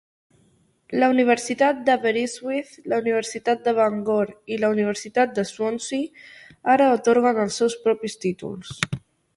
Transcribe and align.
La 1.01 1.09
Universitat 1.15 1.83
d'Aberystwyth, 1.89 2.71
la 2.93 2.99
Universitat 3.03 3.61
de 3.67 3.75
Bangor 3.81 4.33
i 4.55 4.59
la 4.65 4.73
Universitat 4.77 5.37
de 5.39 5.47
Swansea 5.53 6.75
ara 6.79 6.93
atorguen 6.97 7.45
els 7.47 7.61
seus 7.63 7.79
propis 7.87 8.21
títols. 8.27 8.79